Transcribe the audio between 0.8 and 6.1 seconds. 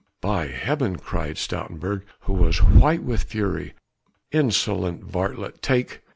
cried Stoutenburg who was white with fury. "Insolent varlet, take...."